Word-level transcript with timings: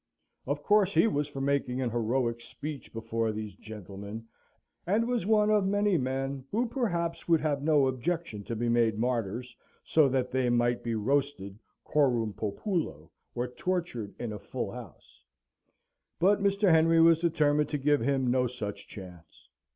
Of 0.47 0.63
course 0.63 0.95
he 0.95 1.05
was 1.05 1.27
for 1.27 1.41
making 1.41 1.79
an 1.79 1.91
heroic 1.91 2.41
speech 2.41 2.91
before 2.91 3.31
these 3.31 3.53
gentlemen 3.53 4.25
(and 4.87 5.07
was 5.07 5.27
one 5.27 5.51
of 5.51 5.63
many 5.67 5.95
men 5.95 6.43
who 6.49 6.65
perhaps 6.67 7.27
would 7.27 7.39
have 7.41 7.61
no 7.61 7.85
objection 7.85 8.43
to 8.45 8.55
be 8.55 8.67
made 8.67 8.97
martyrs, 8.97 9.55
so 9.83 10.09
that 10.09 10.31
they 10.31 10.49
might 10.49 10.81
be 10.81 10.95
roasted 10.95 11.59
coram 11.83 12.33
populo, 12.33 13.11
or 13.35 13.47
tortured 13.49 14.15
in 14.17 14.33
a 14.33 14.39
full 14.39 14.71
house), 14.71 15.21
but 16.17 16.41
Mr. 16.41 16.71
Henry 16.71 16.99
was 16.99 17.19
determined 17.19 17.69
to 17.69 17.77
give 17.77 18.01
him 18.01 18.31
no 18.31 18.47
such 18.47 18.87
chance. 18.87 19.49